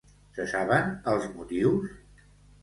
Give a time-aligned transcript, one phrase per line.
[0.37, 1.93] Se saben els motius?